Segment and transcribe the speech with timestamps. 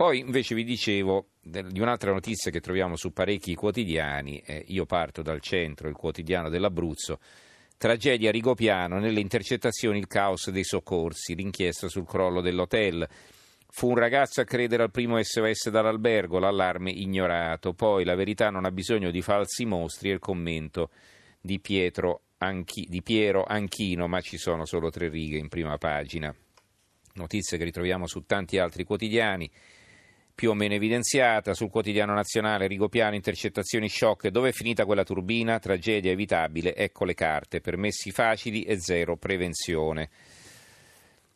[0.00, 5.20] Poi invece vi dicevo di un'altra notizia che troviamo su parecchi quotidiani, eh, io parto
[5.20, 7.18] dal centro, il quotidiano dell'Abruzzo,
[7.76, 13.06] tragedia Rigopiano, nelle intercettazioni il caos dei soccorsi, l'inchiesta sul crollo dell'hotel.
[13.68, 18.64] Fu un ragazzo a credere al primo SOS dall'albergo, l'allarme ignorato, poi la verità non
[18.64, 20.88] ha bisogno di falsi mostri e il commento
[21.38, 21.60] di,
[22.38, 26.34] Anchi, di Piero Anchino, ma ci sono solo tre righe in prima pagina.
[27.16, 29.50] Notizie che ritroviamo su tanti altri quotidiani
[30.40, 31.52] più o meno evidenziata.
[31.52, 34.28] Sul quotidiano nazionale Rigopiano, intercettazioni shock.
[34.28, 35.58] Dove è finita quella turbina?
[35.58, 36.74] Tragedia evitabile.
[36.74, 37.60] Ecco le carte.
[37.60, 40.08] Permessi facili e zero prevenzione.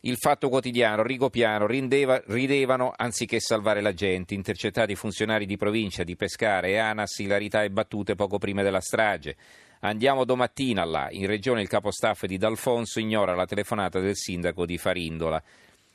[0.01, 6.17] Il fatto quotidiano, Rigopiano, rindeva, ridevano anziché salvare la gente, intercettati funzionari di provincia, di
[6.17, 9.37] Pescara e Anas, ilarità e battute poco prima della strage.
[9.81, 14.79] Andiamo domattina là, in regione il capostaff di D'Alfonso ignora la telefonata del sindaco di
[14.79, 15.43] Farindola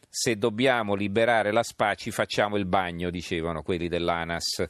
[0.09, 4.65] se dobbiamo liberare la SPA ci facciamo il bagno, dicevano quelli dell'ANAS.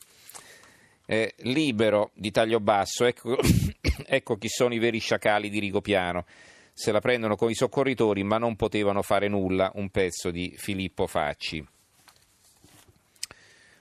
[1.06, 3.38] Eh, libero di taglio basso, ecco,
[4.06, 6.26] ecco chi sono i veri sciacali di Rigopiano.
[6.74, 9.72] Se la prendono con i soccorritori, ma non potevano fare nulla.
[9.76, 11.66] Un pezzo di Filippo Facci.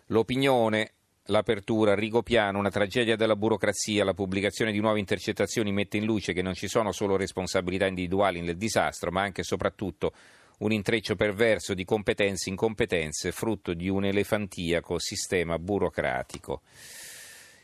[0.06, 0.92] L'opinione
[1.28, 6.42] l'apertura, Rigopiano, una tragedia della burocrazia, la pubblicazione di nuove intercettazioni mette in luce che
[6.42, 10.12] non ci sono solo responsabilità individuali nel disastro, ma anche e soprattutto
[10.58, 16.62] un intreccio perverso di competenze incompetenze, frutto di un elefantiaco sistema burocratico.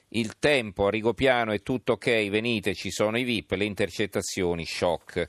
[0.08, 5.28] Il tempo a Rigopiano è tutto ok, venite, ci sono i VIP, le intercettazioni, shock.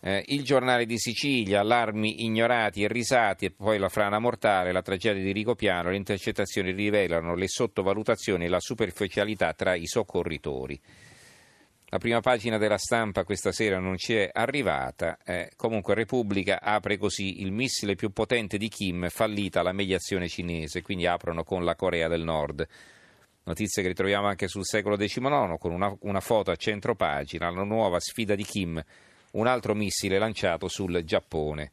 [0.00, 4.82] Eh, il giornale di Sicilia, allarmi ignorati e risati e poi la frana mortale, la
[4.82, 10.80] tragedia di Rigopiano, le intercettazioni rivelano le sottovalutazioni e la superficialità tra i soccorritori.
[11.92, 15.18] La prima pagina della stampa questa sera non ci è arrivata.
[15.26, 20.80] Eh, comunque Repubblica apre così il missile più potente di Kim, fallita la mediazione cinese,
[20.80, 22.66] quindi aprono con la Corea del Nord.
[23.42, 27.62] Notizie che ritroviamo anche sul secolo XIX con una, una foto a centro pagina, la
[27.62, 28.82] nuova sfida di Kim,
[29.32, 31.70] un altro missile lanciato sul Giappone.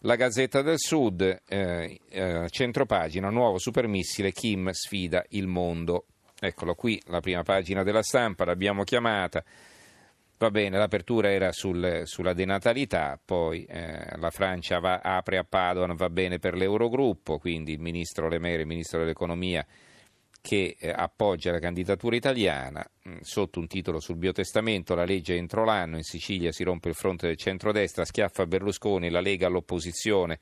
[0.00, 6.06] La Gazzetta del Sud, eh, eh, centropagina, nuovo supermissile, Kim sfida il mondo.
[6.46, 9.42] Eccolo qui, la prima pagina della stampa, l'abbiamo chiamata.
[10.36, 15.94] Va bene, l'apertura era sul, sulla denatalità, poi eh, la Francia va, apre a Padoan,
[15.94, 19.64] va bene per l'Eurogruppo, quindi il ministro Lemere, il ministro dell'Economia,
[20.42, 25.64] che eh, appoggia la candidatura italiana, mm, sotto un titolo sul biotestamento, la legge entro
[25.64, 30.38] l'anno, in Sicilia si rompe il fronte del centrodestra, schiaffa Berlusconi, la Lega all'opposizione.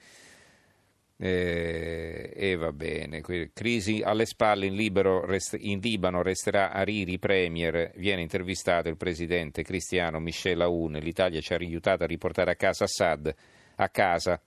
[1.25, 3.23] Eh, e va bene,
[3.53, 9.63] crisi alle spalle in, Libero, rest, in Libano resterà Hariri premier, viene intervistato il presidente
[9.63, 13.33] cristiano Michel Aoun, l'Italia ci ha aiutato a riportare a casa Assad,
[13.77, 14.43] a casa,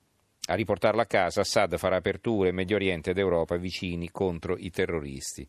[0.47, 4.69] a riportarlo a casa, Assad farà aperture in Medio Oriente ed Europa vicini contro i
[4.69, 5.47] terroristi.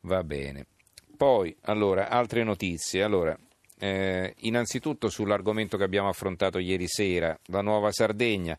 [0.00, 0.64] Va bene.
[1.14, 3.02] Poi, allora, altre notizie.
[3.02, 3.38] Allora,
[3.78, 8.58] eh, innanzitutto sull'argomento che abbiamo affrontato ieri sera, la nuova Sardegna.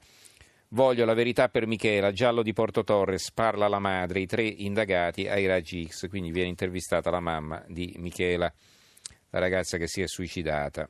[0.69, 5.25] Voglio la verità per Michela, giallo di Porto Torres, parla la madre, i tre indagati
[5.25, 8.53] ai raggi X, quindi viene intervistata la mamma di Michela,
[9.29, 10.89] la ragazza che si è suicidata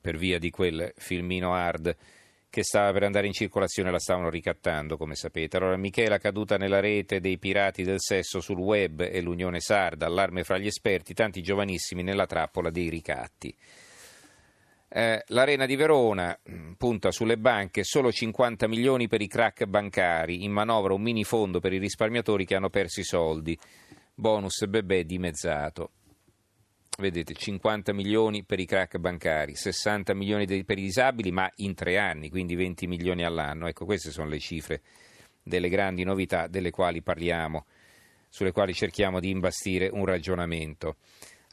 [0.00, 1.94] per via di quel filmino hard
[2.48, 5.58] che stava per andare in circolazione, la stavano ricattando, come sapete.
[5.58, 10.42] Allora Michela caduta nella rete dei pirati del sesso sul web e l'Unione Sarda, allarme
[10.42, 13.54] fra gli esperti, tanti giovanissimi nella trappola dei ricatti.
[14.96, 20.44] Eh, L'Arena di Verona mm, punta sulle banche solo 50 milioni per i crack bancari,
[20.44, 23.58] in manovra un mini fondo per i risparmiatori che hanno perso i soldi,
[24.14, 25.90] bonus bebè dimezzato.
[26.96, 31.98] Vedete, 50 milioni per i crack bancari, 60 milioni per i disabili, ma in tre
[31.98, 33.66] anni, quindi 20 milioni all'anno.
[33.66, 34.80] Ecco, queste sono le cifre
[35.42, 37.66] delle grandi novità delle quali parliamo,
[38.28, 40.98] sulle quali cerchiamo di imbastire un ragionamento.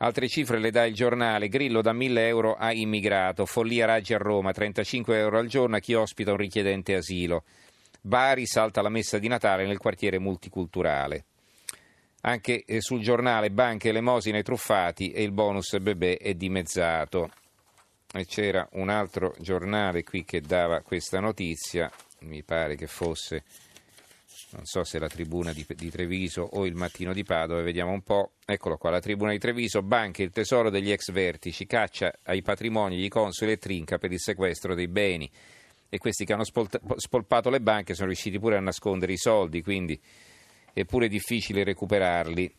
[0.03, 1.47] Altre cifre le dà il giornale.
[1.47, 3.45] Grillo da 1000 euro a immigrato.
[3.45, 7.44] Follia Raggi a Roma, 35 euro al giorno a chi ospita un richiedente asilo.
[8.01, 11.26] Bari salta la messa di Natale nel quartiere multiculturale.
[12.22, 17.29] Anche eh, sul giornale banche, elemosine truffati e il bonus bebè è dimezzato.
[18.11, 21.91] E c'era un altro giornale qui che dava questa notizia,
[22.22, 23.43] mi pare che fosse
[24.53, 28.02] non so se la tribuna di, di, Treviso o il mattino di Padova, vediamo un
[28.02, 28.34] po'.
[28.46, 32.98] Eccolo qua, la tribuna di Treviso, banche, il tesoro degli ex vertici, caccia ai patrimoni
[32.98, 35.30] di consoli e trinca per il sequestro dei beni.
[35.90, 40.00] E questi che hanno spolpato le banche sono riusciti pure a nascondere i soldi, quindi
[40.74, 42.56] è pure difficile recuperarli.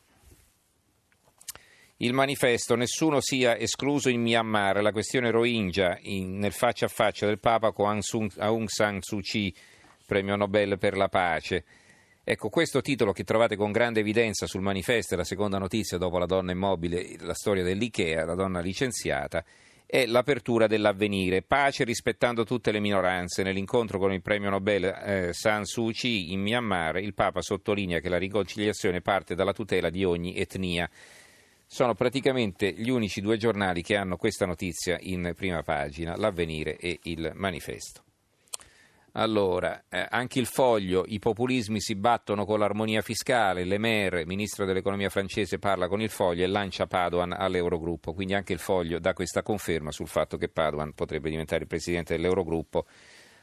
[1.99, 7.27] Il manifesto Nessuno sia escluso in Myanmar, la questione Rohingya in, nel faccia a faccia
[7.27, 8.01] del Papa con
[8.39, 9.55] Aung San Suu Kyi
[10.13, 11.65] premio Nobel per la pace.
[12.25, 16.27] Ecco, questo titolo che trovate con grande evidenza sul manifesto, la seconda notizia dopo la
[16.27, 19.45] donna immobile, la storia dell'IKEA, la donna licenziata,
[19.85, 21.43] è l'apertura dell'avvenire.
[21.43, 23.43] Pace rispettando tutte le minoranze.
[23.43, 28.09] Nell'incontro con il premio Nobel eh, San Suu Kyi in Myanmar, il Papa sottolinea che
[28.09, 30.89] la riconciliazione parte dalla tutela di ogni etnia.
[31.67, 37.01] Sono praticamente gli unici due giornali che hanno questa notizia in prima pagina, l'avvenire e
[37.03, 38.05] il manifesto.
[39.15, 44.65] Allora, eh, anche il foglio, i populismi si battono con l'armonia fiscale, Le Maire, ministro
[44.65, 49.13] dell'economia francese, parla con il foglio e lancia Padoan all'Eurogruppo, quindi anche il foglio dà
[49.13, 52.87] questa conferma sul fatto che Padoan potrebbe diventare presidente dell'Eurogruppo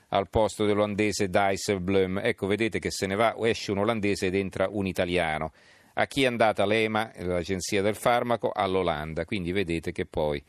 [0.10, 2.22] al posto dell'olandese Dijsselbloem.
[2.24, 5.52] Ecco, vedete che se ne va, esce un olandese ed entra un italiano.
[5.94, 8.52] A chi è andata l'EMA, l'agenzia del farmaco?
[8.52, 10.44] All'Olanda, quindi vedete che poi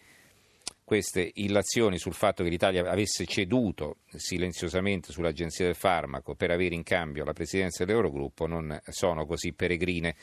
[0.91, 6.83] queste illazioni sul fatto che l'Italia avesse ceduto silenziosamente sull'Agenzia del Farmaco per avere in
[6.83, 10.17] cambio la presidenza dell'Eurogruppo non sono così peregrine.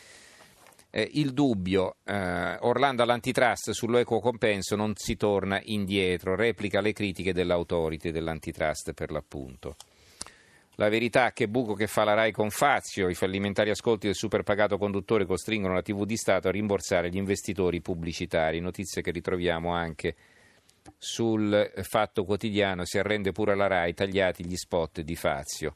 [0.90, 7.32] Eh, il dubbio, eh, Orlando all'antitrust sull'equo compenso non si torna indietro, replica le critiche
[7.32, 9.78] dell'autority dell'antitrust per l'appunto.
[10.76, 14.78] La verità che buco che fa la RAI con Fazio, i fallimentari ascolti del superpagato
[14.78, 20.14] conduttore costringono la TV di Stato a rimborsare gli investitori pubblicitari, notizie che ritroviamo anche
[20.98, 25.76] sul Fatto Quotidiano si arrende pure alla RAI, tagliati gli spot di Fazio.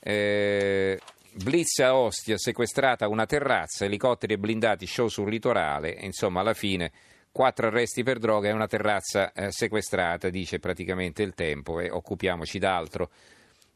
[0.00, 1.00] Eh,
[1.32, 6.92] Blitz a Ostia, sequestrata una terrazza, elicotteri e blindati, show sul litorale, insomma alla fine
[7.32, 12.60] quattro arresti per droga e una terrazza eh, sequestrata, dice praticamente il tempo e occupiamoci
[12.60, 13.10] d'altro.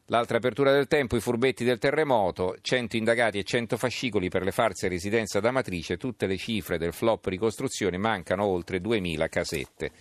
[0.05, 4.51] L'altra apertura del tempo, i furbetti del terremoto, 100 indagati e 100 fascicoli per le
[4.51, 9.91] farse residenza da matrice, tutte le cifre del flop ricostruzione, mancano oltre 2000 casette.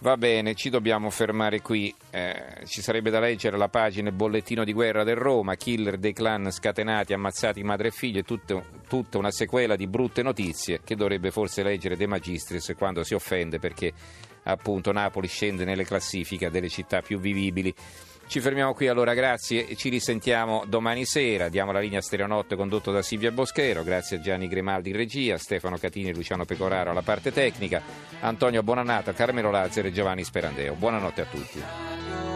[0.00, 1.92] Va bene, ci dobbiamo fermare qui.
[2.10, 6.52] Eh, ci sarebbe da leggere la pagina Bollettino di guerra del Roma, killer dei clan
[6.52, 11.64] scatenati, ammazzati madre e figlio, tutta, tutta una sequela di brutte notizie che dovrebbe forse
[11.64, 13.92] leggere De Magistris quando si offende perché
[14.44, 17.74] appunto Napoli scende nelle classifiche delle città più vivibili.
[18.28, 21.48] Ci fermiamo qui allora, grazie ci risentiamo domani sera.
[21.48, 25.78] Diamo la linea Stereonotte condotto da Silvia Boschero, grazie a Gianni Grimaldi in regia, Stefano
[25.78, 27.80] Catini e Luciano Pecoraro alla parte tecnica,
[28.20, 30.74] Antonio Bonanato, Carmelo Lazzaro e Giovanni Sperandeo.
[30.74, 32.27] Buonanotte a tutti.